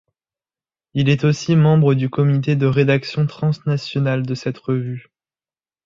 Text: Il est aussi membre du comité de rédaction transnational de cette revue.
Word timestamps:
Il 0.95 1.09
est 1.09 1.23
aussi 1.25 1.55
membre 1.55 1.93
du 1.93 2.09
comité 2.09 2.55
de 2.55 2.65
rédaction 2.65 3.27
transnational 3.27 4.25
de 4.25 4.33
cette 4.33 4.57
revue. 4.57 5.09